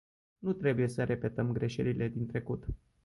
Nu 0.39 0.53
trebuie 0.53 0.87
să 0.87 1.03
repetăm 1.03 1.51
greșelile 1.51 2.07
din 2.07 2.25
trecut. 2.27 2.65